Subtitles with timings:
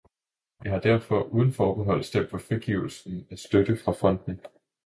[0.63, 4.39] Jeg har derfor uden forbehold stemt for frigivelsen af støtte fra fonden.